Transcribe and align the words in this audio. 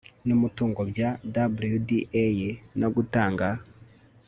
n 0.25 0.29
umutungo 0.37 0.81
bya 0.91 1.09
WDA 1.49 2.27
no 2.79 2.87
gutanga 2.95 3.47